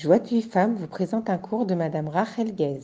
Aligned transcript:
Joie 0.00 0.20
de 0.20 0.28
vie 0.28 0.42
femme 0.42 0.76
vous 0.76 0.86
présente 0.86 1.28
un 1.28 1.38
cours 1.38 1.66
de 1.66 1.74
Madame 1.74 2.06
Rachel 2.06 2.54
Guez. 2.54 2.78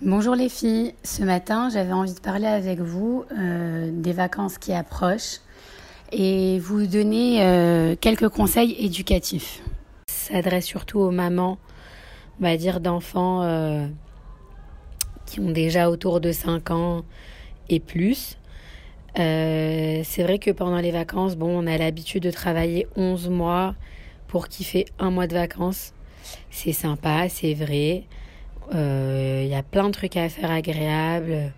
Bonjour 0.00 0.34
les 0.34 0.48
filles, 0.48 0.94
ce 1.02 1.22
matin 1.22 1.68
j'avais 1.68 1.92
envie 1.92 2.14
de 2.14 2.20
parler 2.20 2.46
avec 2.46 2.78
vous 2.78 3.26
euh, 3.38 3.90
des 3.92 4.14
vacances 4.14 4.56
qui 4.56 4.72
approchent 4.72 5.40
et 6.12 6.58
vous 6.60 6.86
donner 6.86 7.42
euh, 7.42 7.94
quelques 8.00 8.30
conseils 8.30 8.74
éducatifs. 8.78 9.62
Ça 10.06 10.32
s'adresse 10.32 10.64
surtout 10.64 10.98
aux 10.98 11.10
mamans, 11.10 11.58
on 12.40 12.44
va 12.44 12.56
dire 12.56 12.80
d'enfants 12.80 13.42
euh, 13.42 13.86
qui 15.26 15.40
ont 15.40 15.50
déjà 15.50 15.90
autour 15.90 16.22
de 16.22 16.32
5 16.32 16.70
ans 16.70 17.02
et 17.68 17.80
plus. 17.80 18.38
c'est 19.14 20.22
vrai 20.22 20.38
que 20.38 20.52
pendant 20.52 20.78
les 20.78 20.90
vacances, 20.90 21.36
bon, 21.36 21.64
on 21.64 21.66
a 21.66 21.76
l'habitude 21.76 22.22
de 22.22 22.30
travailler 22.30 22.86
11 22.96 23.28
mois 23.28 23.74
pour 24.26 24.48
kiffer 24.48 24.86
un 24.98 25.10
mois 25.10 25.26
de 25.26 25.34
vacances. 25.34 25.92
C'est 26.50 26.72
sympa, 26.72 27.28
c'est 27.28 27.54
vrai. 27.54 28.04
Il 28.72 28.76
euh, 28.76 29.44
y 29.44 29.54
a 29.54 29.62
plein 29.62 29.86
de 29.86 29.92
trucs 29.92 30.16
à 30.16 30.28
faire 30.28 30.50
agréables. 30.50 31.52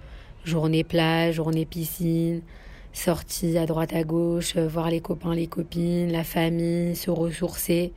Journée 0.45 0.85
plage, 0.85 1.37
journée 1.37 1.65
piscine, 1.67 2.43
sortie 2.93 3.59
à 3.59 3.67
droite 3.67 3.95
à 3.95 4.03
gauche, 4.03 4.57
euh, 4.57 4.67
voir 4.67 4.91
les 4.91 5.01
copains, 5.01 5.35
les 5.35 5.47
copines, 5.47 6.11
la 6.13 6.25
famille, 6.25 6.97
se 6.97 7.11
ressourcer. 7.11 7.93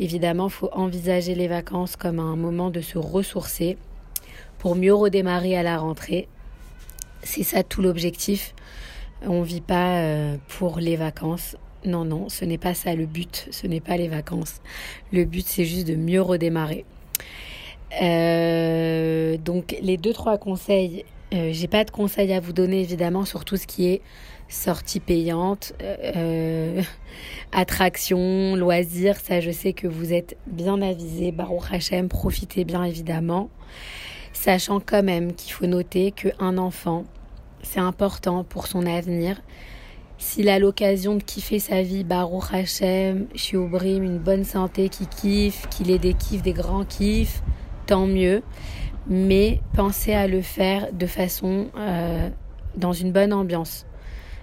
Évidemment, 0.00 0.48
faut 0.48 0.70
envisager 0.72 1.34
les 1.34 1.48
vacances 1.48 1.96
comme 1.96 2.18
un 2.18 2.36
moment 2.36 2.70
de 2.70 2.80
se 2.80 2.98
ressourcer 2.98 3.76
pour 4.58 4.76
mieux 4.76 4.94
redémarrer 4.94 5.56
à 5.56 5.62
la 5.62 5.78
rentrée. 5.78 6.28
C'est 7.22 7.42
ça 7.44 7.62
tout 7.62 7.80
l'objectif. 7.80 8.54
On 9.26 9.40
ne 9.40 9.44
vit 9.44 9.60
pas 9.60 9.98
euh, 9.98 10.36
pour 10.48 10.78
les 10.78 10.96
vacances, 10.96 11.56
non, 11.84 12.04
non, 12.04 12.28
ce 12.28 12.44
n'est 12.44 12.58
pas 12.58 12.74
ça 12.74 12.94
le 12.94 13.06
but, 13.06 13.48
ce 13.50 13.66
n'est 13.66 13.80
pas 13.80 13.96
les 13.96 14.08
vacances. 14.08 14.60
Le 15.12 15.24
but, 15.24 15.46
c'est 15.46 15.64
juste 15.64 15.86
de 15.86 15.96
mieux 15.96 16.22
redémarrer. 16.22 16.84
Euh, 18.02 19.36
donc, 19.36 19.76
les 19.80 19.96
deux, 19.96 20.12
trois 20.12 20.38
conseils, 20.38 21.04
euh, 21.32 21.50
j'ai 21.52 21.68
pas 21.68 21.84
de 21.84 21.90
conseils 21.90 22.32
à 22.32 22.40
vous 22.40 22.52
donner 22.52 22.80
évidemment 22.80 23.24
sur 23.24 23.44
tout 23.44 23.56
ce 23.56 23.66
qui 23.66 23.86
est 23.88 24.00
sortie 24.48 25.00
payante, 25.00 25.74
euh, 25.82 26.82
attraction, 27.52 28.56
loisirs. 28.56 29.16
Ça, 29.16 29.40
je 29.40 29.50
sais 29.50 29.72
que 29.72 29.86
vous 29.86 30.12
êtes 30.12 30.36
bien 30.46 30.80
avisés. 30.82 31.32
Baruch 31.32 31.70
Hashem, 31.70 32.08
profitez 32.08 32.64
bien 32.64 32.84
évidemment. 32.84 33.50
Sachant 34.32 34.80
quand 34.80 35.02
même 35.02 35.32
qu'il 35.34 35.52
faut 35.52 35.66
noter 35.66 36.10
qu'un 36.10 36.58
enfant, 36.58 37.04
c'est 37.62 37.80
important 37.80 38.44
pour 38.44 38.66
son 38.66 38.84
avenir 38.86 39.40
s'il 40.18 40.48
a 40.48 40.58
l'occasion 40.58 41.16
de 41.16 41.22
kiffer 41.22 41.58
sa 41.58 41.82
vie, 41.82 42.04
Baruch 42.04 42.52
Hashem, 42.52 43.26
Shiobrim, 43.34 44.02
une 44.02 44.18
bonne 44.18 44.44
santé, 44.44 44.88
qui 44.88 45.06
kiffe, 45.06 45.68
qu'il 45.68 45.90
ait 45.90 45.98
des 45.98 46.14
kiffs, 46.14 46.42
des 46.42 46.52
grands 46.52 46.84
kiffs, 46.84 47.42
tant 47.86 48.06
mieux. 48.06 48.42
Mais 49.08 49.60
pensez 49.74 50.14
à 50.14 50.26
le 50.26 50.40
faire 50.40 50.92
de 50.92 51.06
façon 51.06 51.66
euh, 51.76 52.30
dans 52.76 52.92
une 52.92 53.12
bonne 53.12 53.32
ambiance, 53.32 53.86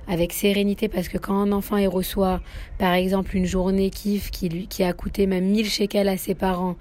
avec 0.08 0.33
sérénité, 0.33 0.88
parce 0.88 1.08
que 1.08 1.17
quand 1.17 1.36
un 1.36 1.52
enfant 1.52 1.78
il 1.78 1.88
reçoit, 1.88 2.41
par 2.78 2.94
exemple, 2.94 3.35
une 3.35 3.45
journée 3.45 3.89
kiff 3.89 4.30
qui 4.30 4.50
lui 4.50 4.67
qui 4.67 4.83
a 4.83 4.94
coûté 4.94 5.25
même 5.25 5.45
1000 5.45 5.67
shekels 5.67 6.09
à 6.09 6.17
ses 6.17 6.35
parents, 6.35 6.75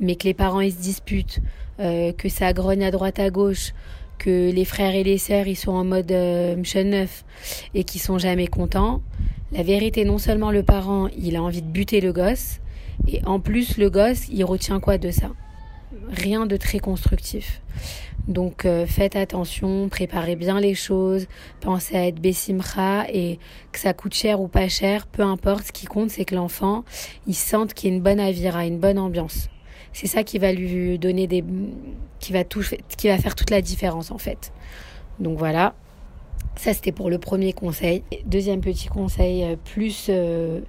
mais 0.00 0.16
que 0.16 0.24
les 0.24 0.34
parents 0.34 0.60
ils 0.60 0.72
se 0.72 0.80
disputent, 0.80 1.40
euh, 1.80 2.12
que 2.12 2.28
ça 2.28 2.52
grogne 2.52 2.84
à 2.84 2.90
droite 2.90 3.18
à 3.18 3.30
gauche, 3.30 3.72
que 4.24 4.50
les 4.50 4.64
frères 4.64 4.94
et 4.94 5.04
les 5.04 5.18
sœurs 5.18 5.46
ils 5.46 5.56
sont 5.56 5.72
en 5.72 5.84
mode 5.84 6.10
euh, 6.10 6.56
neuf 6.82 7.24
et 7.74 7.84
qui 7.84 7.98
sont 7.98 8.16
jamais 8.16 8.46
contents. 8.46 9.02
La 9.52 9.62
vérité, 9.62 10.06
non 10.06 10.16
seulement 10.16 10.50
le 10.50 10.62
parent 10.62 11.08
il 11.18 11.36
a 11.36 11.42
envie 11.42 11.60
de 11.60 11.68
buter 11.68 12.00
le 12.00 12.12
gosse, 12.12 12.60
et 13.06 13.20
en 13.26 13.38
plus 13.38 13.76
le 13.76 13.90
gosse 13.90 14.28
il 14.30 14.42
retient 14.44 14.80
quoi 14.80 14.96
de 14.96 15.10
ça? 15.10 15.30
Rien 16.08 16.46
de 16.46 16.56
très 16.56 16.78
constructif. 16.78 17.60
Donc 18.26 18.64
euh, 18.64 18.86
faites 18.86 19.14
attention, 19.14 19.90
préparez 19.90 20.36
bien 20.36 20.58
les 20.58 20.74
choses, 20.74 21.26
pensez 21.60 21.94
à 21.94 22.06
être 22.06 22.18
bessimra 22.18 23.04
et 23.12 23.38
que 23.72 23.78
ça 23.78 23.92
coûte 23.92 24.14
cher 24.14 24.40
ou 24.40 24.48
pas 24.48 24.68
cher, 24.68 25.06
peu 25.06 25.22
importe, 25.22 25.66
ce 25.66 25.72
qui 25.72 25.84
compte 25.84 26.08
c'est 26.08 26.24
que 26.24 26.34
l'enfant 26.34 26.82
il 27.26 27.34
sente 27.34 27.74
qu'il 27.74 27.90
y 27.90 27.92
a 27.92 27.96
une 27.96 28.02
bonne 28.02 28.20
avira, 28.20 28.64
une 28.64 28.78
bonne 28.78 28.98
ambiance. 28.98 29.50
C'est 29.94 30.08
ça 30.08 30.24
qui 30.24 30.38
va 30.38 30.52
lui 30.52 30.98
donner 30.98 31.28
des, 31.28 31.42
qui 32.18 32.32
va 32.32 32.42
qui 32.44 33.08
va 33.08 33.16
faire 33.16 33.34
toute 33.34 33.50
la 33.50 33.62
différence 33.62 34.10
en 34.10 34.18
fait. 34.18 34.52
Donc 35.20 35.38
voilà. 35.38 35.74
Ça 36.56 36.74
c'était 36.74 36.92
pour 36.92 37.08
le 37.08 37.18
premier 37.18 37.52
conseil. 37.52 38.02
Deuxième 38.26 38.60
petit 38.60 38.88
conseil, 38.88 39.44
euh, 39.44 39.56
plus 39.56 40.06
euh, 40.08 40.60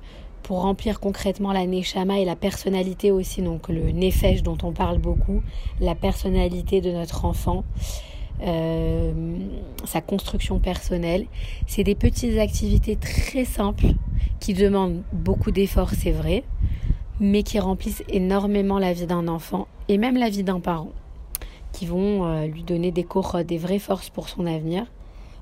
pour 0.44 0.62
remplir 0.62 1.00
concrètement 1.00 1.54
la 1.54 1.66
neshama 1.66 2.20
et 2.20 2.26
la 2.26 2.36
personnalité 2.36 3.12
aussi, 3.12 3.42
donc 3.42 3.68
le 3.68 3.92
nefesh 3.92 4.44
dont 4.44 4.58
on 4.62 4.72
parle 4.72 5.00
beaucoup, 5.00 5.42
la 5.80 5.96
personnalité 5.96 6.80
de 6.80 6.92
notre 6.92 7.26
enfant. 7.26 7.64
Euh, 8.44 9.14
sa 9.86 10.02
construction 10.02 10.60
personnelle. 10.60 11.26
C'est 11.68 11.86
des 11.86 11.96
petites 11.96 12.38
activités 12.38 12.98
très 12.98 13.46
simples 13.46 13.94
qui 14.42 14.54
demandent 14.54 15.04
beaucoup 15.14 15.52
d'efforts, 15.52 15.92
c'est 15.92 16.12
vrai, 16.12 16.44
mais 17.20 17.44
qui 17.44 17.60
remplissent 17.60 18.04
énormément 18.10 18.80
la 18.80 18.94
vie 18.94 19.06
d'un 19.06 19.28
enfant 19.28 19.68
et 19.88 19.98
même 19.98 20.18
la 20.18 20.30
vie 20.30 20.44
d'un 20.44 20.60
parent, 20.60 20.92
qui 21.72 21.86
vont 21.86 22.26
euh, 22.26 22.48
lui 22.48 22.64
donner 22.64 22.92
des 22.92 23.04
cours, 23.04 23.44
des 23.44 23.58
vraies 23.58 23.80
forces 23.80 24.10
pour 24.10 24.30
son 24.30 24.46
avenir. 24.46 24.86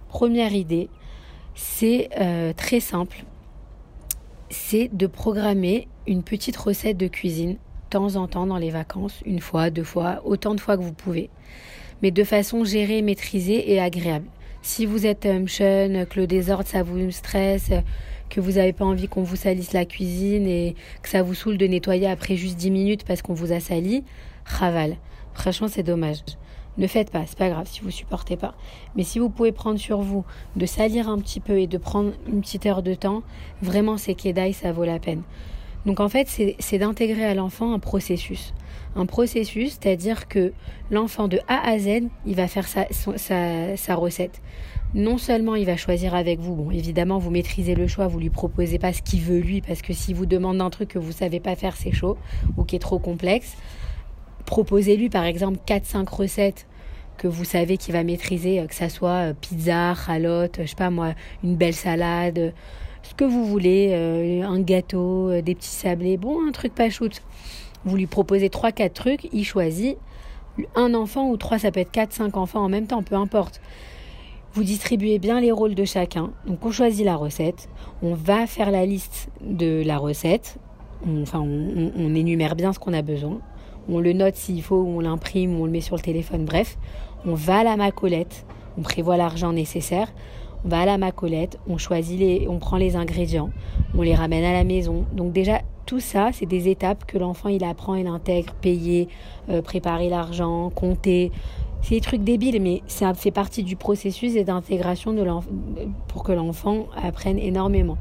Première 0.09 0.53
idée, 0.53 0.89
c'est 1.55 2.09
euh, 2.19 2.53
très 2.53 2.79
simple, 2.79 3.23
c'est 4.49 4.89
de 4.91 5.07
programmer 5.07 5.87
une 6.07 6.23
petite 6.23 6.57
recette 6.57 6.97
de 6.97 7.07
cuisine 7.07 7.53
de 7.53 7.57
temps 7.89 8.15
en 8.15 8.27
temps 8.27 8.47
dans 8.47 8.57
les 8.57 8.71
vacances, 8.71 9.21
une 9.25 9.39
fois, 9.39 9.69
deux 9.69 9.83
fois, 9.83 10.21
autant 10.25 10.55
de 10.55 10.59
fois 10.59 10.77
que 10.77 10.81
vous 10.81 10.93
pouvez, 10.93 11.29
mais 12.01 12.11
de 12.11 12.23
façon 12.23 12.63
gérée, 12.63 13.01
maîtrisée 13.01 13.71
et 13.71 13.79
agréable. 13.79 14.27
Si 14.65 14.85
vous 14.85 15.05
êtes 15.05 15.25
um, 15.25 15.45
jeune, 15.45 16.05
que 16.05 16.21
le 16.21 16.25
désordre 16.25 16.65
ça 16.65 16.83
vous 16.83 17.11
stresse, 17.11 17.69
que 18.29 18.39
vous 18.39 18.53
n'avez 18.53 18.71
pas 18.71 18.85
envie 18.85 19.09
qu'on 19.09 19.21
vous 19.21 19.35
salisse 19.35 19.73
la 19.73 19.83
cuisine 19.83 20.47
et 20.47 20.75
que 21.01 21.09
ça 21.09 21.21
vous 21.21 21.33
saoule 21.33 21.57
de 21.57 21.67
nettoyer 21.67 22.07
après 22.07 22.37
juste 22.37 22.55
10 22.55 22.71
minutes 22.71 23.03
parce 23.03 23.21
qu'on 23.21 23.33
vous 23.33 23.51
a 23.51 23.59
sali, 23.59 24.05
raval. 24.45 24.95
Franchement, 25.33 25.67
c'est 25.67 25.83
dommage. 25.83 26.19
Ne 26.77 26.87
faites 26.87 27.11
pas, 27.11 27.25
c'est 27.27 27.37
pas 27.37 27.49
grave 27.49 27.67
si 27.69 27.81
vous 27.81 27.91
supportez 27.91 28.37
pas. 28.37 28.55
Mais 28.95 29.03
si 29.03 29.19
vous 29.19 29.29
pouvez 29.29 29.51
prendre 29.51 29.77
sur 29.77 29.99
vous 29.99 30.23
de 30.55 30.65
salir 30.65 31.09
un 31.09 31.19
petit 31.19 31.41
peu 31.41 31.59
et 31.59 31.67
de 31.67 31.77
prendre 31.77 32.13
une 32.31 32.39
petite 32.39 32.65
heure 32.65 32.83
de 32.83 32.93
temps, 32.93 33.21
vraiment 33.61 33.97
c'est 33.97 34.13
qu'Edaï, 34.13 34.53
ça 34.53 34.71
vaut 34.71 34.85
la 34.85 34.97
peine. 34.97 35.23
Donc 35.85 35.99
en 35.99 36.07
fait, 36.07 36.29
c'est 36.57 36.77
d'intégrer 36.77 37.25
à 37.25 37.33
l'enfant 37.33 37.73
un 37.73 37.79
processus. 37.79 38.53
Un 38.95 39.05
processus, 39.05 39.77
c'est-à-dire 39.79 40.27
que 40.27 40.53
l'enfant 40.91 41.27
de 41.27 41.39
A 41.47 41.67
à 41.67 41.79
Z, 41.79 42.09
il 42.25 42.35
va 42.35 42.47
faire 42.47 42.67
sa, 42.67 43.95
recette 43.95 44.41
non 44.95 45.17
seulement 45.17 45.55
il 45.55 45.65
va 45.65 45.75
choisir 45.75 46.13
avec 46.13 46.39
vous, 46.39 46.53
bon 46.53 46.69
évidemment 46.69 47.17
vous 47.17 47.31
maîtrisez 47.31 47.73
le 47.73 47.87
choix, 47.87 48.05
vous 48.05 48.19
lui 48.19 48.29
proposez 48.29 48.77
pas 48.77 48.93
ce 48.93 49.01
qu'il 49.01 49.21
veut 49.21 49.39
lui, 49.39 49.59
parce 49.61 49.81
que 49.81 49.91
si 49.91 50.13
vous 50.13 50.27
demande 50.27 50.61
un 50.61 50.69
truc 50.69 50.89
que 50.89 50.99
vous 50.99 51.11
savez 51.11 51.39
pas 51.39 51.55
faire 51.55 51.75
c'est 51.75 51.91
chaud 51.91 52.15
ou 52.57 52.63
qui 52.63 52.75
est 52.75 52.79
trop 52.79 52.99
complexe, 52.99 53.55
proposez-lui 54.45 55.09
par 55.09 55.23
exemple 55.23 55.57
4-5 55.65 56.07
recettes 56.13 56.67
que 57.17 57.27
vous 57.27 57.45
savez 57.45 57.77
qu'il 57.77 57.93
va 57.93 58.03
maîtriser, 58.03 58.59
euh, 58.59 58.67
que 58.67 58.75
ça 58.75 58.89
soit 58.89 59.29
euh, 59.29 59.33
pizza, 59.39 59.93
ralotte, 59.93 60.59
je 60.61 60.67
sais 60.67 60.75
pas 60.75 60.89
moi, 60.89 61.13
une 61.43 61.55
belle 61.55 61.73
salade, 61.73 62.53
ce 63.03 63.13
que 63.13 63.23
vous 63.23 63.45
voulez, 63.45 63.89
euh, 63.93 64.43
un 64.43 64.59
gâteau, 64.61 65.41
des 65.41 65.55
petits 65.55 65.67
sablés, 65.69 66.17
bon 66.17 66.47
un 66.47 66.51
truc 66.51 66.73
pas 66.73 66.89
shoot. 66.89 67.21
Vous 67.85 67.95
lui 67.95 68.07
proposez 68.07 68.49
3-4 68.49 68.93
trucs, 68.93 69.27
il 69.33 69.43
choisit 69.43 69.97
un 70.75 70.93
enfant 70.93 71.29
ou 71.29 71.37
trois, 71.37 71.57
ça 71.59 71.71
peut 71.71 71.79
être 71.79 71.91
4-5 71.91 72.37
enfants 72.37 72.63
en 72.63 72.69
même 72.69 72.87
temps, 72.87 73.03
peu 73.03 73.15
importe. 73.15 73.59
Vous 74.53 74.63
distribuez 74.63 75.17
bien 75.17 75.41
les 75.41 75.51
rôles 75.51 75.73
de 75.73 75.83
chacun. 75.83 76.31
Donc 76.45 76.63
on 76.65 76.71
choisit 76.71 77.05
la 77.05 77.15
recette, 77.15 77.69
on 78.03 78.13
va 78.13 78.45
faire 78.45 78.69
la 78.69 78.85
liste 78.85 79.29
de 79.41 79.81
la 79.83 79.97
recette, 79.97 80.57
on, 81.07 81.23
enfin 81.23 81.39
on, 81.39 82.15
énumère 82.15 82.55
bien 82.55 82.71
ce 82.71 82.79
qu'on 82.79 82.93
a 82.93 83.01
besoin, 83.01 83.39
on 83.89 83.99
le 83.99 84.13
note 84.13 84.35
s'il 84.35 84.61
faut, 84.61 84.81
on 84.81 84.99
l'imprime, 84.99 85.59
on 85.59 85.65
le 85.65 85.71
met 85.71 85.81
sur 85.81 85.95
le 85.95 86.01
téléphone, 86.01 86.45
bref, 86.45 86.77
on 87.25 87.33
va 87.33 87.59
à 87.59 87.63
la 87.63 87.75
macolette, 87.75 88.45
on 88.77 88.81
prévoit 88.81 89.17
l'argent 89.17 89.53
nécessaire, 89.53 90.13
on 90.65 90.69
va 90.69 90.81
à 90.81 90.85
la 90.85 90.97
macolette, 90.97 91.59
on 91.67 91.77
choisit 91.77 92.19
les, 92.19 92.47
on 92.47 92.59
prend 92.59 92.77
les 92.77 92.95
ingrédients, 92.95 93.49
on 93.97 94.01
les 94.01 94.15
ramène 94.15 94.43
à 94.43 94.53
la 94.53 94.63
maison. 94.63 95.05
Donc 95.13 95.33
déjà 95.33 95.61
tout 95.85 95.99
ça, 95.99 96.29
c'est 96.31 96.45
des 96.45 96.69
étapes 96.69 97.05
que 97.05 97.17
l'enfant 97.17 97.49
il 97.49 97.63
apprend, 97.63 97.95
il 97.95 98.07
intègre, 98.07 98.53
payer, 98.53 99.09
euh, 99.49 99.61
préparer 99.61 100.09
l'argent, 100.09 100.69
compter, 100.69 101.31
c'est 101.81 101.95
des 101.95 102.01
trucs 102.01 102.23
débiles, 102.23 102.61
mais 102.61 102.81
ça 102.87 103.13
fait 103.13 103.31
partie 103.31 103.63
du 103.63 103.75
processus 103.75 104.37
et 104.37 104.45
d'intégration 104.45 105.13
pour 106.07 106.23
que 106.23 106.31
l'enfant 106.31 106.87
apprenne 106.95 107.37
énormément 107.37 107.97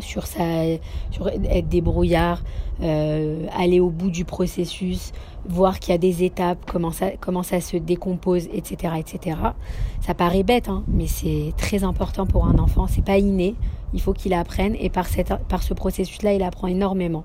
sur 0.00 0.26
sa 0.26 0.64
sur 1.10 1.28
être 1.28 1.68
débrouillard 1.68 2.42
euh, 2.82 3.46
aller 3.56 3.80
au 3.80 3.90
bout 3.90 4.10
du 4.10 4.24
processus 4.24 5.12
voir 5.46 5.78
qu'il 5.78 5.92
y 5.92 5.94
a 5.94 5.98
des 5.98 6.24
étapes 6.24 6.58
comment 6.66 6.90
ça 6.90 7.10
comment 7.20 7.42
ça 7.42 7.60
se 7.60 7.76
décompose 7.76 8.48
etc 8.52 8.94
etc 8.98 9.38
ça 10.00 10.14
paraît 10.14 10.42
bête 10.42 10.68
hein, 10.68 10.82
mais 10.88 11.06
c'est 11.06 11.52
très 11.56 11.84
important 11.84 12.26
pour 12.26 12.46
un 12.46 12.58
enfant 12.58 12.86
c'est 12.88 13.04
pas 13.04 13.18
inné 13.18 13.54
il 13.92 14.00
faut 14.00 14.12
qu'il 14.12 14.34
apprenne 14.34 14.74
et 14.80 14.90
par 14.90 15.06
cette 15.06 15.32
par 15.48 15.62
ce 15.62 15.74
processus 15.74 16.22
là 16.22 16.32
il 16.32 16.42
apprend 16.42 16.66
énormément 16.66 17.24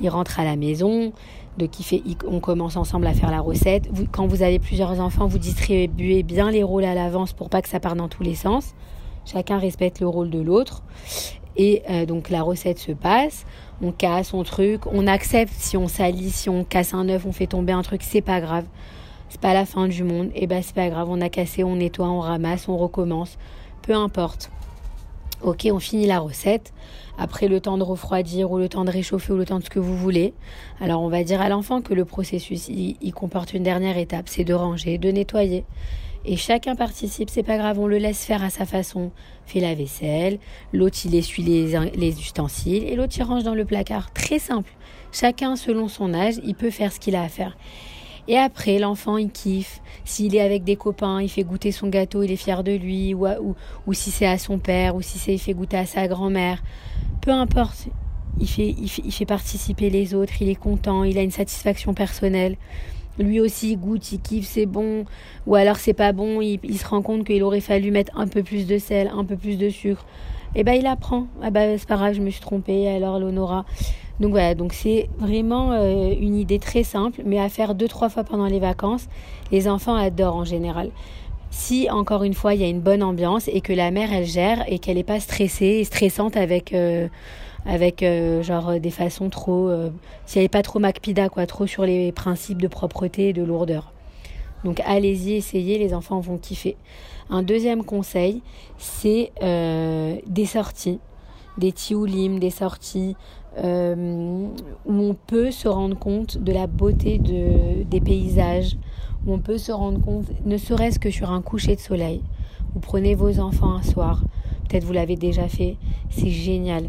il 0.00 0.08
rentre 0.08 0.38
à 0.40 0.44
la 0.44 0.56
maison, 0.56 1.12
de 1.58 1.68
fait, 1.82 2.02
on 2.26 2.40
commence 2.40 2.76
ensemble 2.76 3.06
à 3.06 3.14
faire 3.14 3.30
la 3.30 3.40
recette. 3.40 3.88
quand 4.12 4.26
vous 4.26 4.42
avez 4.42 4.58
plusieurs 4.58 5.00
enfants, 5.00 5.26
vous 5.26 5.38
distribuez 5.38 6.22
bien 6.22 6.50
les 6.50 6.62
rôles 6.62 6.84
à 6.84 6.94
l'avance 6.94 7.32
pour 7.32 7.50
pas 7.50 7.62
que 7.62 7.68
ça 7.68 7.80
parte 7.80 7.96
dans 7.96 8.08
tous 8.08 8.22
les 8.22 8.36
sens. 8.36 8.74
Chacun 9.24 9.58
respecte 9.58 10.00
le 10.00 10.06
rôle 10.06 10.30
de 10.30 10.40
l'autre. 10.40 10.82
Et 11.58 11.82
euh, 11.90 12.06
donc 12.06 12.30
la 12.30 12.42
recette 12.42 12.78
se 12.78 12.92
passe, 12.92 13.44
on 13.82 13.90
casse, 13.90 14.32
on 14.32 14.44
truc, 14.44 14.86
on 14.86 15.06
accepte 15.08 15.52
si 15.52 15.76
on 15.76 15.88
salit, 15.88 16.30
si 16.30 16.48
on 16.48 16.64
casse 16.64 16.94
un 16.94 17.08
œuf, 17.08 17.26
on 17.26 17.32
fait 17.32 17.48
tomber 17.48 17.72
un 17.72 17.82
truc, 17.82 18.02
c'est 18.02 18.22
pas 18.22 18.40
grave. 18.40 18.64
C'est 19.28 19.40
pas 19.40 19.52
la 19.52 19.66
fin 19.66 19.88
du 19.88 20.04
monde. 20.04 20.28
Et 20.34 20.44
eh 20.44 20.46
ben 20.46 20.62
c'est 20.62 20.74
pas 20.74 20.88
grave, 20.88 21.08
on 21.10 21.20
a 21.20 21.28
cassé, 21.28 21.64
on 21.64 21.76
nettoie, 21.76 22.08
on 22.08 22.20
ramasse, 22.20 22.68
on 22.68 22.76
recommence. 22.76 23.36
Peu 23.82 23.92
importe. 23.92 24.50
Ok, 25.42 25.68
on 25.70 25.78
finit 25.78 26.06
la 26.06 26.18
recette. 26.18 26.72
Après 27.18 27.48
le 27.48 27.60
temps 27.60 27.76
de 27.76 27.82
refroidir 27.82 28.50
ou 28.50 28.58
le 28.58 28.68
temps 28.68 28.84
de 28.84 28.90
réchauffer 28.90 29.32
ou 29.32 29.36
le 29.36 29.44
temps 29.44 29.58
de 29.58 29.64
ce 29.64 29.70
que 29.70 29.80
vous 29.80 29.96
voulez. 29.96 30.34
Alors 30.80 31.02
on 31.02 31.08
va 31.08 31.24
dire 31.24 31.40
à 31.40 31.48
l'enfant 31.48 31.82
que 31.82 31.92
le 31.92 32.04
processus 32.04 32.68
il, 32.68 33.12
comporte 33.12 33.52
une 33.52 33.64
dernière 33.64 33.98
étape, 33.98 34.28
c'est 34.28 34.44
de 34.44 34.54
ranger, 34.54 34.98
de 34.98 35.10
nettoyer. 35.10 35.64
Et 36.30 36.36
chacun 36.36 36.76
participe, 36.76 37.30
c'est 37.30 37.42
pas 37.42 37.56
grave, 37.56 37.78
on 37.78 37.86
le 37.86 37.96
laisse 37.96 38.22
faire 38.22 38.44
à 38.44 38.50
sa 38.50 38.66
façon. 38.66 39.12
Fait 39.46 39.60
la 39.60 39.74
vaisselle, 39.74 40.38
l'autre 40.74 40.98
il 41.06 41.14
essuie 41.14 41.42
les, 41.42 41.90
les 41.96 42.20
ustensiles 42.20 42.84
et 42.84 42.96
l'autre 42.96 43.14
il 43.16 43.22
range 43.22 43.44
dans 43.44 43.54
le 43.54 43.64
placard. 43.64 44.12
Très 44.12 44.38
simple. 44.38 44.70
Chacun 45.10 45.56
selon 45.56 45.88
son 45.88 46.12
âge, 46.12 46.34
il 46.44 46.54
peut 46.54 46.68
faire 46.68 46.92
ce 46.92 47.00
qu'il 47.00 47.16
a 47.16 47.22
à 47.22 47.28
faire. 47.30 47.56
Et 48.28 48.36
après, 48.36 48.78
l'enfant, 48.78 49.16
il 49.16 49.30
kiffe. 49.30 49.80
S'il 50.04 50.36
est 50.36 50.42
avec 50.42 50.64
des 50.64 50.76
copains, 50.76 51.22
il 51.22 51.30
fait 51.30 51.44
goûter 51.44 51.72
son 51.72 51.88
gâteau, 51.88 52.22
il 52.22 52.30
est 52.30 52.36
fier 52.36 52.62
de 52.62 52.72
lui. 52.72 53.14
Ou, 53.14 53.54
si 53.94 54.10
c'est 54.10 54.26
à 54.26 54.36
son 54.36 54.58
père, 54.58 54.96
ou 54.96 55.00
si 55.00 55.18
c'est 55.18 55.32
il 55.32 55.38
fait 55.38 55.54
goûter 55.54 55.78
à 55.78 55.86
sa 55.86 56.08
grand-mère. 56.08 56.62
Peu 57.22 57.30
importe. 57.30 57.88
Il, 58.38 58.46
fait, 58.46 59.24
participer 59.24 59.88
les 59.88 60.14
autres, 60.14 60.34
il 60.42 60.50
est 60.50 60.54
content, 60.54 61.02
il 61.02 61.16
a 61.16 61.22
une 61.22 61.30
satisfaction 61.30 61.94
personnelle. 61.94 62.56
Lui 63.18 63.40
aussi, 63.40 63.72
il 63.72 63.76
goûte, 63.76 64.12
il 64.12 64.20
kiffe, 64.20 64.46
c'est 64.46 64.66
bon. 64.66 65.04
Ou 65.46 65.54
alors 65.54 65.76
c'est 65.76 65.92
pas 65.92 66.12
bon, 66.12 66.40
il, 66.40 66.78
se 66.78 66.86
rend 66.86 67.02
compte 67.02 67.24
qu'il 67.24 67.42
aurait 67.42 67.60
fallu 67.60 67.90
mettre 67.90 68.12
un 68.16 68.26
peu 68.26 68.42
plus 68.42 68.66
de 68.66 68.78
sel, 68.78 69.10
un 69.14 69.24
peu 69.24 69.36
plus 69.36 69.58
de 69.58 69.68
sucre. 69.68 70.04
Et 70.54 70.60
eh 70.60 70.64
ben 70.64 70.72
il 70.72 70.86
apprend. 70.86 71.26
Ah 71.42 71.50
bah 71.50 71.76
c'est 71.76 71.88
pas 71.88 71.96
grave, 71.96 72.14
je 72.14 72.20
me 72.20 72.30
suis 72.30 72.40
trompée, 72.40 72.88
alors 72.88 73.18
l'honora. 73.18 73.64
Donc 74.20 74.30
voilà, 74.30 74.54
donc 74.54 74.72
c'est 74.72 75.08
vraiment 75.18 75.72
euh, 75.72 76.12
une 76.18 76.36
idée 76.36 76.58
très 76.58 76.82
simple, 76.82 77.22
mais 77.24 77.38
à 77.38 77.48
faire 77.48 77.74
deux 77.74 77.86
trois 77.86 78.08
fois 78.08 78.24
pendant 78.24 78.46
les 78.46 78.58
vacances. 78.58 79.06
Les 79.52 79.68
enfants 79.68 79.94
adorent 79.94 80.36
en 80.36 80.44
général. 80.44 80.90
Si 81.50 81.88
encore 81.90 82.24
une 82.24 82.34
fois 82.34 82.54
il 82.54 82.60
y 82.60 82.64
a 82.64 82.68
une 82.68 82.80
bonne 82.80 83.02
ambiance 83.02 83.48
et 83.48 83.60
que 83.60 83.72
la 83.72 83.90
mère 83.90 84.12
elle 84.12 84.26
gère 84.26 84.64
et 84.68 84.78
qu'elle 84.78 84.96
n'est 84.96 85.04
pas 85.04 85.20
stressée 85.20 85.78
et 85.80 85.84
stressante 85.84 86.36
avec 86.36 86.72
euh, 86.72 87.08
avec 87.66 88.02
euh, 88.02 88.42
genre 88.42 88.80
des 88.80 88.90
façons 88.90 89.28
trop 89.28 89.70
si 90.26 90.38
elle 90.38 90.44
n'est 90.44 90.48
pas 90.48 90.62
trop 90.62 90.78
macpida 90.78 91.28
quoi, 91.28 91.46
trop 91.46 91.66
sur 91.66 91.84
les 91.84 92.12
principes 92.12 92.62
de 92.62 92.68
propreté 92.68 93.30
et 93.30 93.32
de 93.32 93.42
lourdeur. 93.42 93.92
Donc 94.64 94.80
allez-y, 94.84 95.34
essayez, 95.34 95.78
les 95.78 95.94
enfants 95.94 96.20
vont 96.20 96.38
kiffer. 96.38 96.76
Un 97.30 97.42
deuxième 97.42 97.84
conseil, 97.84 98.42
c'est 98.78 99.32
des 99.40 100.46
sorties, 100.46 100.98
des 101.58 101.72
tioulim, 101.72 102.38
des 102.38 102.50
sorties 102.50 103.16
euh, 103.64 104.46
où 104.86 104.92
on 104.92 105.14
peut 105.14 105.50
se 105.50 105.66
rendre 105.66 105.98
compte 105.98 106.38
de 106.38 106.52
la 106.52 106.66
beauté 106.66 107.18
de, 107.18 107.82
des 107.82 108.00
paysages, 108.00 108.76
où 109.26 109.32
on 109.32 109.38
peut 109.40 109.58
se 109.58 109.72
rendre 109.72 110.00
compte, 110.00 110.26
ne 110.44 110.56
serait-ce 110.56 110.98
que 110.98 111.10
sur 111.10 111.32
un 111.32 111.42
coucher 111.42 111.74
de 111.74 111.80
soleil. 111.80 112.22
Vous 112.74 112.80
prenez 112.80 113.14
vos 113.14 113.40
enfants 113.40 113.74
un 113.74 113.82
soir, 113.82 114.22
peut-être 114.68 114.84
vous 114.84 114.92
l'avez 114.92 115.16
déjà 115.16 115.48
fait, 115.48 115.76
c'est 116.10 116.30
génial. 116.30 116.88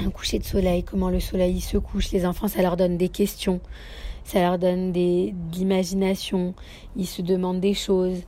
Un 0.00 0.10
coucher 0.10 0.38
de 0.38 0.44
soleil, 0.44 0.82
comment 0.82 1.08
le 1.08 1.20
soleil 1.20 1.60
se 1.60 1.78
couche, 1.78 2.10
les 2.10 2.26
enfants, 2.26 2.48
ça 2.48 2.62
leur 2.62 2.76
donne 2.76 2.96
des 2.96 3.08
questions, 3.08 3.60
ça 4.24 4.40
leur 4.40 4.58
donne 4.58 4.92
des, 4.92 5.32
de 5.32 5.56
l'imagination, 5.56 6.54
ils 6.96 7.06
se 7.06 7.22
demandent 7.22 7.60
des 7.60 7.74
choses. 7.74 8.22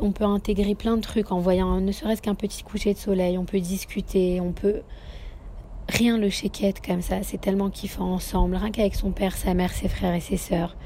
on 0.00 0.12
peut 0.12 0.24
intégrer 0.24 0.74
plein 0.74 0.96
de 0.96 1.02
trucs 1.02 1.32
en 1.32 1.38
voyant 1.38 1.80
ne 1.80 1.92
serait-ce 1.92 2.22
qu'un 2.22 2.34
petit 2.34 2.62
coucher 2.62 2.94
de 2.94 2.98
soleil, 2.98 3.36
on 3.36 3.44
peut 3.44 3.60
discuter, 3.60 4.40
on 4.40 4.52
peut 4.52 4.82
rien 5.88 6.18
le 6.18 6.30
chéquette 6.30 6.84
comme 6.84 7.02
ça, 7.02 7.22
c'est 7.22 7.40
tellement 7.40 7.70
kiffant 7.70 8.12
ensemble, 8.12 8.56
rien 8.56 8.70
qu'avec 8.70 8.94
son 8.94 9.10
père, 9.10 9.36
sa 9.36 9.54
mère, 9.54 9.72
ses 9.72 9.88
frères 9.88 10.14
et 10.14 10.20
ses 10.20 10.36
sœurs. 10.36 10.76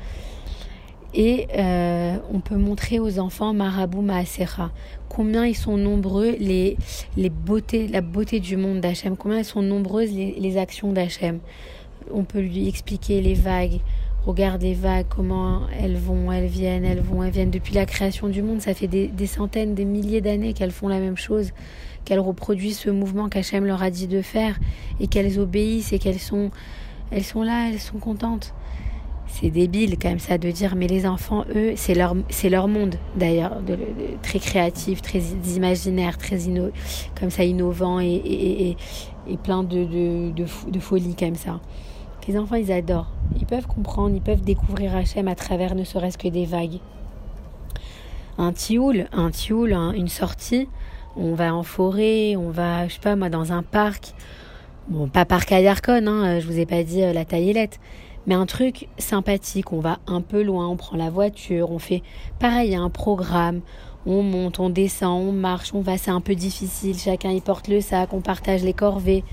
Et 1.13 1.49
euh, 1.57 2.17
on 2.33 2.41
peut 2.41 2.57
montrer 2.57 3.01
aux 3.01 3.19
enfants 3.19 3.53
Marabout 3.53 4.03
Maasera, 4.03 4.71
combien 5.09 5.45
ils 5.45 5.57
sont 5.57 5.77
nombreux 5.77 6.37
les, 6.39 6.77
les 7.17 7.31
beautés, 7.31 7.89
la 7.89 8.01
beauté 8.01 8.39
du 8.39 8.57
monde 8.57 8.81
d'Hachem, 8.81 9.17
combien 9.17 9.39
elles 9.39 9.45
sont 9.45 9.63
nombreuses 9.63 10.13
les, 10.13 10.37
les 10.39 10.57
actions 10.57 10.93
d'Hachem. 10.93 11.41
On 12.13 12.23
peut 12.23 12.41
lui 12.41 12.69
expliquer 12.69 13.21
les 13.21 13.35
vagues, 13.35 13.81
regarde 14.25 14.63
les 14.63 14.75
vagues, 14.75 15.07
comment 15.09 15.63
elles 15.81 15.97
vont, 15.97 16.31
elles 16.31 16.47
viennent, 16.47 16.85
elles 16.85 17.01
vont, 17.01 17.25
elles 17.25 17.33
viennent. 17.33 17.51
Depuis 17.51 17.75
la 17.75 17.87
création 17.87 18.29
du 18.29 18.43
monde, 18.43 18.61
ça 18.61 18.73
fait 18.75 18.89
des, 18.89 19.09
des 19.09 19.27
centaines, 19.27 19.75
des 19.75 19.85
milliers 19.85 20.21
d'années 20.21 20.53
qu'elles 20.53 20.71
font 20.71 20.89
la 20.89 21.01
même 21.01 21.17
chose 21.17 21.51
qu'elles 22.05 22.21
reproduisent 22.21 22.79
ce 22.79 22.91
mouvement 22.91 23.29
qu'Hachem 23.29 23.67
leur 23.67 23.83
a 23.83 23.91
dit 23.91 24.07
de 24.07 24.23
faire 24.23 24.59
et 25.01 25.07
qu'elles 25.07 25.39
obéissent 25.39 25.93
et 25.93 25.99
qu'elles 25.99 26.19
sont, 26.19 26.51
elles 27.11 27.25
sont 27.25 27.43
là, 27.43 27.69
elles 27.71 27.79
sont 27.79 27.99
contentes. 27.99 28.55
C'est 29.33 29.51
débile 29.51 29.97
quand 29.99 30.09
même 30.09 30.19
ça 30.19 30.39
de 30.39 30.51
dire, 30.51 30.75
mais 30.77 30.87
les 30.87 31.07
enfants, 31.07 31.45
eux, 31.55 31.73
c'est 31.77 31.95
leur, 31.95 32.15
c'est 32.29 32.51
leur 32.51 32.69
monde 32.69 32.97
d'ailleurs, 33.17 33.59
très 34.23 34.39
créatif, 34.39 35.01
très 35.03 35.21
imaginaire, 35.55 36.19
très 36.19 36.39
comme 37.19 37.31
ça 37.31 37.45
innovant 37.45 38.01
et, 38.01 38.77
plein 39.45 39.63
de, 39.63 40.31
de, 40.33 40.81
folie 40.81 41.15
comme 41.15 41.37
ça. 41.37 41.61
Les 42.29 42.37
enfants, 42.39 42.57
ils 42.57 42.71
adorent. 42.71 43.11
Ils 43.39 43.47
peuvent 43.47 43.67
comprendre, 43.67 44.15
ils 44.15 44.21
peuvent 44.21 44.43
découvrir 44.43 44.95
Hachem 44.95 45.27
à 45.27 45.35
travers 45.35 45.75
ne 45.75 45.85
serait-ce 45.85 46.19
que 46.19 46.29
des 46.29 46.45
vagues. 46.45 46.79
Un 48.39 48.53
tioul, 48.53 49.07
un 49.13 49.31
tioul, 49.31 49.73
une 49.73 50.09
sortie, 50.09 50.69
on 51.17 51.35
va 51.35 51.55
en 51.55 51.63
forêt, 51.63 52.37
on 52.37 52.51
va, 52.51 52.89
je 52.89 52.95
sais 52.95 53.01
pas 53.01 53.17
moi, 53.17 53.31
dans 53.31 53.53
un 53.53 53.63
parc. 53.63 54.13
Bon, 54.89 55.09
pas 55.09 55.25
parc 55.25 55.53
à 55.53 55.61
Yarkon, 55.61 56.07
hein, 56.07 56.41
je 56.41 56.47
vous 56.47 56.59
ai 56.59 56.67
pas 56.67 56.83
dit 56.83 57.03
euh, 57.03 57.13
la 57.13 57.25
taillette. 57.25 57.81
Mais 58.27 58.35
un 58.35 58.47
truc 58.47 58.89
sympathique, 58.99 59.73
on 59.73 59.81
va 59.81 59.99
un 60.07 60.21
peu 60.21 60.43
loin, 60.43 60.69
on 60.69 60.77
prend 60.77 60.97
la 60.97 61.11
voiture, 61.11 61.71
on 61.71 61.79
fait 61.79 62.03
pareil, 62.39 62.75
un 62.75 62.91
programme, 62.91 63.61
on 64.07 64.23
monte, 64.23 64.61
on 64.61 64.71
descend, 64.71 65.29
on 65.29 65.33
marche, 65.33 65.75
on 65.75 65.81
va, 65.81 65.97
c'est 65.99 66.11
un 66.11 66.21
peu 66.21 66.35
difficile, 66.35 66.99
chacun 66.99 67.31
y 67.31 67.41
porte 67.41 67.69
le 67.69 67.81
sac, 67.81 68.13
on 68.13 68.21
partage 68.21 68.63
les 68.63 68.75
corvées. 68.75 69.25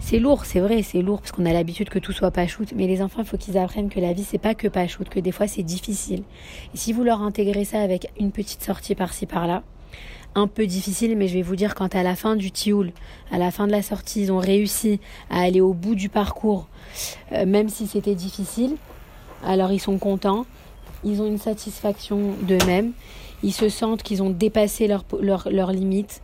C'est 0.00 0.20
lourd, 0.20 0.44
c'est 0.44 0.60
vrai, 0.60 0.82
c'est 0.82 1.02
lourd 1.02 1.20
parce 1.20 1.32
qu'on 1.32 1.44
a 1.44 1.52
l'habitude 1.52 1.88
que 1.88 1.98
tout 1.98 2.12
soit 2.12 2.30
pas 2.30 2.46
shoot, 2.46 2.72
mais 2.76 2.86
les 2.86 3.02
enfants, 3.02 3.22
il 3.22 3.26
faut 3.26 3.36
qu'ils 3.36 3.58
apprennent 3.58 3.88
que 3.88 3.98
la 3.98 4.12
vie 4.12 4.24
c'est 4.24 4.38
pas 4.38 4.54
que 4.54 4.68
pas 4.68 4.86
shoot, 4.86 5.08
que 5.08 5.18
des 5.18 5.32
fois 5.32 5.48
c'est 5.48 5.64
difficile. 5.64 6.22
Et 6.72 6.76
si 6.76 6.92
vous 6.92 7.02
leur 7.02 7.20
intégrez 7.20 7.64
ça 7.64 7.80
avec 7.80 8.12
une 8.18 8.30
petite 8.30 8.62
sortie 8.62 8.94
par-ci 8.94 9.26
par-là, 9.26 9.64
un 10.34 10.46
peu 10.46 10.66
difficile, 10.66 11.16
mais 11.16 11.28
je 11.28 11.34
vais 11.34 11.42
vous 11.42 11.56
dire 11.56 11.74
quand 11.74 11.94
à 11.94 12.02
la 12.02 12.14
fin 12.14 12.36
du 12.36 12.50
tioul, 12.50 12.92
à 13.30 13.38
la 13.38 13.50
fin 13.50 13.66
de 13.66 13.72
la 13.72 13.82
sortie, 13.82 14.22
ils 14.22 14.32
ont 14.32 14.38
réussi 14.38 15.00
à 15.30 15.40
aller 15.40 15.60
au 15.60 15.72
bout 15.72 15.94
du 15.94 16.08
parcours, 16.08 16.68
euh, 17.32 17.46
même 17.46 17.68
si 17.68 17.86
c'était 17.86 18.14
difficile, 18.14 18.76
alors 19.44 19.72
ils 19.72 19.80
sont 19.80 19.98
contents, 19.98 20.46
ils 21.04 21.22
ont 21.22 21.26
une 21.26 21.38
satisfaction 21.38 22.34
d'eux-mêmes, 22.42 22.92
ils 23.42 23.52
se 23.52 23.68
sentent 23.68 24.02
qu'ils 24.02 24.22
ont 24.22 24.30
dépassé 24.30 24.86
leurs 24.88 25.04
leur, 25.20 25.48
leur 25.50 25.72
limites 25.72 26.22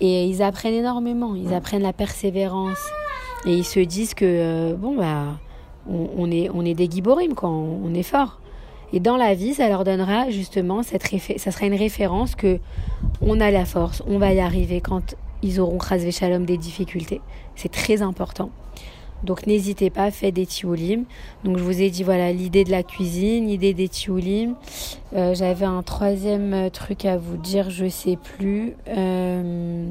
et 0.00 0.26
ils 0.26 0.42
apprennent 0.42 0.74
énormément, 0.74 1.34
ils 1.34 1.54
apprennent 1.54 1.82
la 1.82 1.92
persévérance 1.92 2.78
et 3.46 3.54
ils 3.54 3.64
se 3.64 3.80
disent 3.80 4.14
que 4.14 4.24
euh, 4.24 4.74
bon 4.74 4.96
bah 4.96 5.38
on, 5.86 6.30
est 6.30 6.48
on 6.54 6.64
est 6.64 6.74
des 6.74 6.90
giborim 6.90 7.34
quand 7.34 7.52
on 7.52 7.92
est 7.94 8.02
fort. 8.02 8.40
Et 8.94 9.00
dans 9.00 9.16
la 9.16 9.34
vie, 9.34 9.54
ça 9.54 9.68
leur 9.68 9.82
donnera 9.82 10.30
justement 10.30 10.84
cette 10.84 11.02
ça 11.38 11.50
sera 11.50 11.66
une 11.66 11.74
référence 11.74 12.36
que 12.36 12.60
on 13.20 13.40
a 13.40 13.50
la 13.50 13.64
force, 13.64 14.04
on 14.06 14.18
va 14.18 14.32
y 14.32 14.38
arriver 14.38 14.80
quand 14.80 15.16
ils 15.42 15.58
auront 15.58 15.78
crasé 15.78 16.12
shalom 16.12 16.46
des 16.46 16.56
difficultés. 16.56 17.20
C'est 17.56 17.72
très 17.72 18.02
important. 18.02 18.50
Donc 19.24 19.48
n'hésitez 19.48 19.90
pas, 19.90 20.12
faites 20.12 20.34
des 20.34 20.46
tioulim. 20.46 21.06
Donc 21.42 21.58
je 21.58 21.64
vous 21.64 21.82
ai 21.82 21.90
dit 21.90 22.04
voilà 22.04 22.30
l'idée 22.30 22.62
de 22.62 22.70
la 22.70 22.84
cuisine, 22.84 23.48
l'idée 23.48 23.74
des 23.74 23.88
tioulim. 23.88 24.54
Euh, 25.16 25.34
J'avais 25.34 25.66
un 25.66 25.82
troisième 25.82 26.70
truc 26.70 27.04
à 27.04 27.16
vous 27.16 27.36
dire, 27.36 27.70
je 27.70 27.88
sais 27.88 28.16
plus. 28.16 28.74
Euh... 28.86 29.90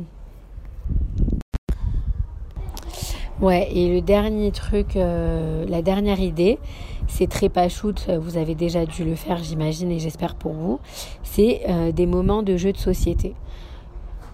Ouais, 3.42 3.68
et 3.74 3.94
le 3.94 4.00
dernier 4.00 4.52
truc, 4.52 4.96
euh, 4.96 5.66
la 5.68 5.82
dernière 5.82 6.22
idée, 6.22 6.60
c'est 7.08 7.28
très 7.28 7.50
pas 7.50 7.70
shoot, 7.70 8.10
vous 8.10 8.38
avez 8.38 8.56
déjà 8.56 8.86
dû 8.86 9.04
le 9.04 9.16
faire, 9.16 9.38
j'imagine, 9.44 9.92
et 9.92 10.00
j'espère 10.00 10.36
pour 10.36 10.54
vous. 10.54 10.80
C'est 11.24 11.62
euh, 11.70 11.92
des 11.92 12.06
moments 12.06 12.44
de 12.44 12.58
jeu 12.58 12.72
de 12.72 12.78
société. 12.78 13.36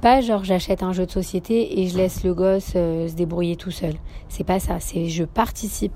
Pas 0.01 0.21
genre 0.21 0.45
j'achète 0.45 0.81
un 0.81 0.93
jeu 0.93 1.05
de 1.05 1.11
société 1.11 1.81
et 1.81 1.87
je 1.87 1.97
laisse 1.97 2.23
le 2.23 2.33
gosse 2.33 2.73
euh, 2.75 3.09
se 3.09 3.15
débrouiller 3.15 3.57
tout 3.57 3.71
seul. 3.71 3.95
C'est 4.29 4.45
pas 4.45 4.59
ça, 4.59 4.79
c'est 4.79 5.07
je 5.07 5.25
participe 5.25 5.93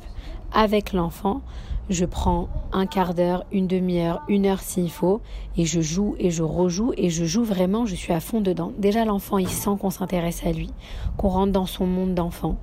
avec 0.51 0.91
l'enfant. 0.91 1.41
Je 1.89 2.05
prends 2.05 2.47
un 2.71 2.85
quart 2.85 3.13
d'heure, 3.13 3.45
une 3.51 3.67
demi-heure, 3.67 4.21
une 4.29 4.45
heure 4.45 4.61
s'il 4.61 4.89
faut, 4.89 5.19
et 5.57 5.65
je 5.65 5.81
joue 5.81 6.15
et 6.17 6.31
je 6.31 6.43
rejoue 6.43 6.93
et 6.95 7.09
je 7.09 7.25
joue 7.25 7.43
vraiment, 7.43 7.85
je 7.85 7.95
suis 7.95 8.13
à 8.13 8.19
fond 8.19 8.41
dedans. 8.41 8.71
Déjà 8.77 9.05
l'enfant 9.05 9.37
il 9.37 9.49
sent 9.49 9.71
qu'on 9.79 9.89
s'intéresse 9.89 10.45
à 10.45 10.51
lui, 10.51 10.69
qu'on 11.17 11.29
rentre 11.29 11.51
dans 11.51 11.65
son 11.65 11.85
monde 11.85 12.13
d'enfant 12.13 12.57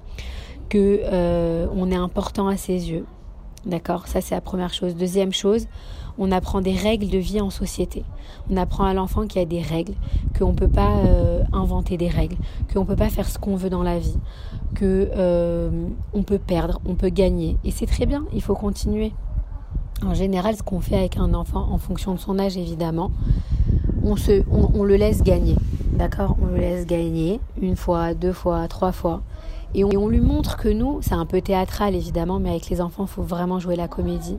que 0.71 1.01
euh, 1.05 1.67
on 1.75 1.91
est 1.91 1.97
important 1.97 2.49
à 2.49 2.57
ses 2.57 2.91
yeux. 2.91 3.05
D'accord 3.67 4.09
Ça, 4.09 4.21
c'est 4.21 4.35
la 4.35 4.41
première 4.41 4.73
chose. 4.73 4.97
Deuxième 4.97 5.33
chose, 5.33 5.67
on 6.19 6.33
apprend 6.33 6.61
des 6.61 6.75
règles 6.75 7.09
de 7.09 7.19
vie 7.19 7.41
en 7.41 7.51
société. 7.51 8.05
On 8.51 8.57
apprend 8.57 8.85
à 8.85 8.95
l'enfant 8.95 9.27
qu'il 9.27 9.41
y 9.41 9.43
a 9.43 9.47
des 9.47 9.61
règles, 9.61 9.95
qu'on 10.39 10.53
ne 10.53 10.57
peut 10.57 10.69
pas 10.69 10.99
euh, 11.05 11.43
inventer 11.53 11.97
des 11.97 12.09
règles, 12.09 12.37
qu'on 12.73 12.81
ne 12.81 12.85
peut 12.87 12.97
pas 12.97 13.11
faire 13.11 13.29
ce 13.29 13.39
qu'on 13.39 13.57
veut 13.57 13.71
dans 13.71 13.83
la 13.83 13.99
vie, 13.99 14.17
que 14.75 15.11
euh, 15.15 15.71
peut 16.27 16.39
perdre, 16.39 16.81
on 16.87 16.95
peut 16.95 17.11
gagner. 17.11 17.59
Et 17.65 17.71
c'est 17.71 17.87
très 17.87 18.07
bien, 18.07 18.25
il 18.33 18.43
faut 18.43 18.55
continuer. 18.55 19.13
En 20.03 20.15
général, 20.15 20.57
ce 20.57 20.63
qu'on 20.63 20.81
fait 20.81 20.97
avec 20.97 21.19
un 21.19 21.35
enfant, 21.35 21.69
en 21.71 21.79
fonction 21.79 22.15
de 22.15 22.19
son 22.19 22.39
âge 22.39 22.57
évidemment, 22.57 23.11
on, 24.03 24.17
se, 24.17 24.43
on 24.51 24.83
le 24.85 24.97
laisse 24.97 25.23
gagner. 25.23 25.57
D'accord? 25.93 26.37
On 26.41 26.47
le 26.47 26.57
laisse 26.57 26.87
gagner 26.87 27.41
une 27.61 27.77
fois, 27.77 28.15
deux 28.15 28.33
fois, 28.33 28.67
trois 28.69 28.93
fois. 28.93 29.21
Et 29.75 29.85
on, 29.85 30.09
lui 30.09 30.21
montre 30.21 30.57
que 30.57 30.69
nous, 30.69 30.99
c'est 31.01 31.15
un 31.15 31.27
peu 31.27 31.41
théâtral 31.41 31.95
évidemment, 31.95 32.41
mais 32.41 32.51
avec 32.51 32.69
les 32.69 32.81
enfants, 32.81 33.05
il 33.05 33.11
faut 33.11 33.23
vraiment 33.23 33.61
jouer 33.61 33.77
la 33.77 33.87
comédie. 33.87 34.39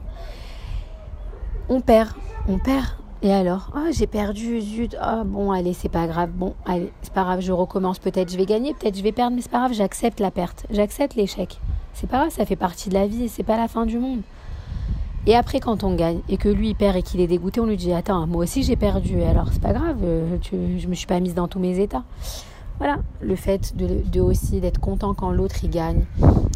On 1.70 1.80
perd, 1.80 2.10
on 2.50 2.58
perd. 2.58 2.86
Et 3.24 3.32
alors? 3.32 3.72
Oh, 3.76 3.92
j'ai 3.92 4.08
perdu, 4.08 4.60
zut. 4.62 4.98
Oh, 5.02 5.24
bon, 5.24 5.52
allez, 5.52 5.74
c'est 5.74 5.90
pas 5.90 6.08
grave. 6.08 6.32
Bon, 6.32 6.56
allez, 6.66 6.92
c'est 7.02 7.14
pas 7.14 7.24
grave, 7.24 7.40
je 7.40 7.52
recommence. 7.52 8.00
Peut-être 8.00 8.32
je 8.32 8.38
vais 8.38 8.48
gagner, 8.48 8.74
peut-être 8.74 8.98
je 8.98 9.04
vais 9.04 9.12
perdre, 9.12 9.36
mais 9.36 9.42
c'est 9.42 9.52
pas 9.52 9.60
grave, 9.60 9.74
j'accepte 9.74 10.20
la 10.20 10.32
perte. 10.32 10.66
J'accepte 10.72 11.16
l'échec. 11.16 11.60
C'est 11.94 12.10
pas 12.10 12.18
grave, 12.18 12.32
ça 12.32 12.46
fait 12.46 12.56
partie 12.56 12.90
de 12.90 12.96
la 12.96 13.08
vie, 13.08 13.30
c'est 13.30 13.44
pas 13.44 13.58
la 13.58 13.68
fin 13.68 13.86
du 13.86 14.00
monde. 14.00 14.22
Et 15.28 15.36
après, 15.36 15.60
quand 15.60 15.84
on 15.84 15.94
gagne 15.94 16.22
et 16.30 16.38
que 16.38 16.50
lui 16.50 16.70
il 16.70 16.76
perd 16.76 16.98
et 16.98 17.04
qu'il 17.04 17.22
est 17.22 17.28
dégoûté, 17.28 17.60
on 17.60 17.68
lui 17.68 17.78
dit 17.78 17.94
Attends, 17.94 18.26
moi 18.26 18.44
aussi 18.44 18.64
j'ai 18.64 18.76
perdu. 18.76 19.22
Alors 19.22 19.50
c'est 19.52 19.62
pas 19.62 19.74
grave, 19.74 19.98
euh, 20.04 20.38
je 20.52 20.88
me 20.88 20.96
suis 20.96 21.06
pas 21.06 21.20
mise 21.20 21.36
dans 21.36 21.48
tous 21.48 21.60
mes 21.60 21.80
états. 21.80 22.04
Voilà, 22.82 22.98
le 23.22 23.36
fait 23.36 23.76
de, 23.78 24.22
aussi 24.22 24.60
d'être 24.60 24.80
content 24.80 25.14
quand 25.14 25.30
l'autre 25.30 25.64
y 25.64 25.68
gagne, 25.68 26.06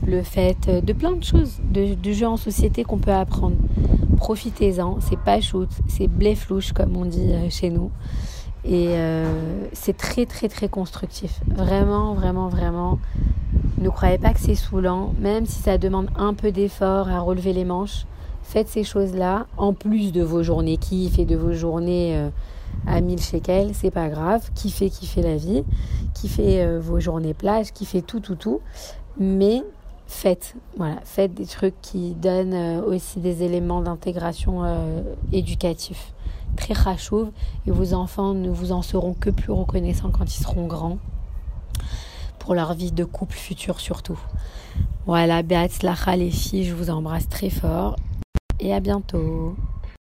le 0.07 0.23
fait 0.23 0.83
de 0.83 0.91
plein 0.91 1.11
de 1.11 1.23
choses, 1.23 1.59
de, 1.69 1.95
jeux 2.11 2.25
en 2.25 2.35
société 2.35 2.83
qu'on 2.83 2.97
peut 2.97 3.13
apprendre. 3.13 3.57
Profitez-en, 4.17 4.97
c'est 5.01 5.19
pas 5.19 5.39
shoot, 5.39 5.69
c'est 5.87 6.07
bléflouche 6.07 6.73
comme 6.73 6.97
on 6.97 7.05
dit 7.05 7.31
euh, 7.31 7.51
chez 7.51 7.69
nous. 7.69 7.91
Et 8.63 8.87
euh, 8.93 9.67
c'est 9.73 9.95
très 9.95 10.25
très 10.25 10.47
très 10.47 10.67
constructif. 10.67 11.41
Vraiment, 11.45 12.15
vraiment, 12.15 12.47
vraiment. 12.47 12.97
Ne 13.77 13.89
croyez 13.89 14.17
pas 14.17 14.33
que 14.33 14.39
c'est 14.39 14.55
saoulant, 14.55 15.13
même 15.19 15.45
si 15.45 15.61
ça 15.61 15.77
demande 15.77 16.07
un 16.17 16.33
peu 16.33 16.51
d'effort 16.51 17.07
à 17.07 17.19
relever 17.19 17.53
les 17.53 17.65
manches. 17.65 18.07
Faites 18.41 18.67
ces 18.69 18.83
choses-là, 18.83 19.45
en 19.57 19.73
plus 19.73 20.11
de 20.11 20.23
vos 20.23 20.41
journées 20.41 20.77
kiff 20.77 21.19
et 21.19 21.25
de 21.25 21.35
vos 21.35 21.53
journées 21.53 22.17
euh, 22.17 22.29
à 22.87 23.01
1000 23.01 23.21
shekels, 23.21 23.71
c'est 23.73 23.91
pas 23.91 24.09
grave. 24.09 24.49
Kiffez, 24.53 24.89
kiffez 24.89 25.21
la 25.21 25.37
vie, 25.37 25.63
kiffez 26.13 26.61
euh, 26.61 26.79
vos 26.79 26.99
journées 26.99 27.33
plage, 27.33 27.71
kiffez 27.71 28.01
tout, 28.01 28.19
tout, 28.19 28.35
tout. 28.35 28.61
Mais 29.17 29.63
faites, 30.07 30.55
voilà, 30.77 30.97
faites 31.03 31.33
des 31.33 31.45
trucs 31.45 31.79
qui 31.81 32.11
donnent 32.13 32.53
euh, 32.53 32.81
aussi 32.81 33.19
des 33.19 33.43
éléments 33.43 33.81
d'intégration 33.81 34.63
éducatif. 35.31 36.13
Très 36.57 36.73
rachouve 36.73 37.31
et 37.67 37.71
vos 37.71 37.93
enfants 37.93 38.33
ne 38.33 38.49
vous 38.49 38.71
en 38.71 38.81
seront 38.81 39.13
que 39.13 39.29
plus 39.29 39.51
reconnaissants 39.51 40.11
quand 40.11 40.37
ils 40.37 40.43
seront 40.43 40.67
grands 40.67 40.99
pour 42.39 42.53
leur 42.53 42.75
vie 42.75 42.91
de 42.91 43.03
couple 43.03 43.35
futur 43.35 43.79
surtout. 43.79 44.19
Voilà, 45.07 45.43
Beatzlacha 45.43 46.15
les 46.15 46.31
filles, 46.31 46.63
je 46.63 46.73
vous 46.73 46.89
embrasse 46.89 47.27
très 47.27 47.49
fort 47.49 47.95
et 48.59 48.73
à 48.73 48.79
bientôt. 48.79 49.55